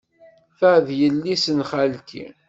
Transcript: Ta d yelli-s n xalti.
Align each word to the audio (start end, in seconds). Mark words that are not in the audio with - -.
Ta 0.57 0.71
d 0.85 0.87
yelli-s 0.99 1.45
n 1.57 1.59
xalti. 1.69 2.25